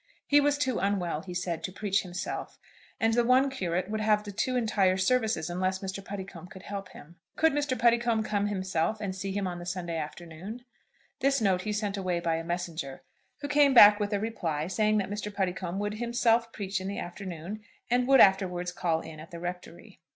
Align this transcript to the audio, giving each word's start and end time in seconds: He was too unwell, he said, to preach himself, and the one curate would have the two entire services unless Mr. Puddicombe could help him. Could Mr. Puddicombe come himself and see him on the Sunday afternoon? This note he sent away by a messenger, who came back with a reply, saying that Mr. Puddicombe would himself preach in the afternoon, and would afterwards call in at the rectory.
He 0.25 0.41
was 0.41 0.57
too 0.57 0.79
unwell, 0.79 1.21
he 1.21 1.35
said, 1.35 1.63
to 1.63 1.71
preach 1.71 2.01
himself, 2.01 2.57
and 2.99 3.13
the 3.13 3.23
one 3.23 3.51
curate 3.51 3.87
would 3.87 4.01
have 4.01 4.23
the 4.23 4.31
two 4.31 4.55
entire 4.55 4.97
services 4.97 5.47
unless 5.47 5.77
Mr. 5.77 6.03
Puddicombe 6.03 6.47
could 6.47 6.63
help 6.63 6.89
him. 6.89 7.17
Could 7.35 7.53
Mr. 7.53 7.77
Puddicombe 7.77 8.23
come 8.23 8.47
himself 8.47 8.99
and 8.99 9.15
see 9.15 9.31
him 9.31 9.45
on 9.45 9.59
the 9.59 9.65
Sunday 9.67 9.97
afternoon? 9.97 10.65
This 11.19 11.39
note 11.39 11.61
he 11.61 11.71
sent 11.71 11.97
away 11.97 12.19
by 12.19 12.37
a 12.37 12.43
messenger, 12.43 13.03
who 13.41 13.47
came 13.47 13.75
back 13.75 13.99
with 13.99 14.11
a 14.11 14.19
reply, 14.19 14.65
saying 14.65 14.97
that 14.97 15.11
Mr. 15.11 15.31
Puddicombe 15.31 15.77
would 15.77 15.93
himself 15.93 16.51
preach 16.51 16.81
in 16.81 16.87
the 16.87 16.97
afternoon, 16.97 17.61
and 17.91 18.07
would 18.07 18.21
afterwards 18.21 18.71
call 18.71 19.01
in 19.01 19.19
at 19.19 19.29
the 19.29 19.39
rectory. 19.39 19.99